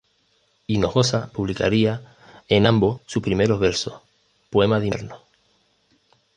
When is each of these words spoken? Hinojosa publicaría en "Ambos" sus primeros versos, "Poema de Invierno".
Hinojosa 0.65 1.29
publicaría 1.31 2.01
en 2.49 2.65
"Ambos" 2.65 3.01
sus 3.05 3.21
primeros 3.21 3.59
versos, 3.59 4.01
"Poema 4.49 4.79
de 4.79 4.87
Invierno". 4.87 5.19